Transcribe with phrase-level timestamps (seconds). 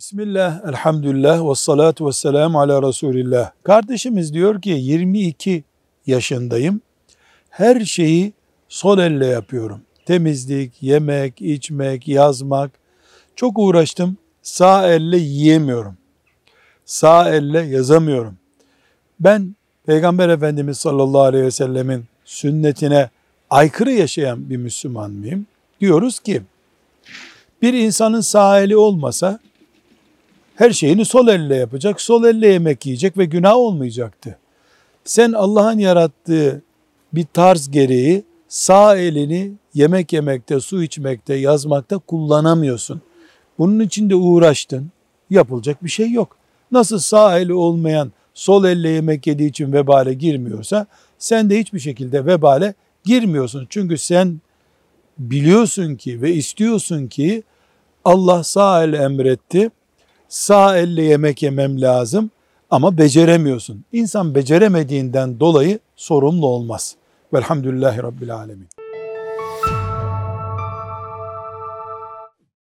[0.00, 3.50] Bismillah, elhamdülillah ve salatu ve selamu ala Resulillah.
[3.62, 5.64] Kardeşimiz diyor ki 22
[6.06, 6.80] yaşındayım.
[7.50, 8.32] Her şeyi
[8.68, 9.80] sol elle yapıyorum.
[10.06, 12.70] Temizlik, yemek, içmek, yazmak.
[13.36, 14.16] Çok uğraştım.
[14.42, 15.96] Sağ elle yiyemiyorum.
[16.84, 18.36] Sağ elle yazamıyorum.
[19.20, 23.10] Ben Peygamber Efendimiz sallallahu aleyhi ve sellemin sünnetine
[23.50, 25.46] aykırı yaşayan bir Müslüman mıyım?
[25.80, 26.42] Diyoruz ki
[27.62, 29.40] bir insanın sağ eli olmasa
[30.60, 34.38] her şeyini sol elle yapacak, sol elle yemek yiyecek ve günah olmayacaktı.
[35.04, 36.62] Sen Allah'ın yarattığı
[37.12, 43.00] bir tarz gereği sağ elini yemek yemekte, su içmekte, yazmakta kullanamıyorsun.
[43.58, 44.90] Bunun için de uğraştın.
[45.30, 46.36] Yapılacak bir şey yok.
[46.72, 50.86] Nasıl sağ eli olmayan sol elle yemek yediği için vebale girmiyorsa
[51.18, 53.66] sen de hiçbir şekilde vebale girmiyorsun.
[53.70, 54.40] Çünkü sen
[55.18, 57.42] biliyorsun ki ve istiyorsun ki
[58.04, 59.70] Allah sağ el emretti.
[60.30, 62.30] Sağ elle yemek yemem lazım
[62.70, 63.84] ama beceremiyorsun.
[63.92, 66.96] İnsan beceremediğinden dolayı sorumlu olmaz.
[67.34, 68.68] Velhamdülillahi Rabbil Alemin.